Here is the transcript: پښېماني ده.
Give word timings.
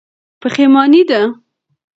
پښېماني 0.39 1.01
ده. 1.09 1.21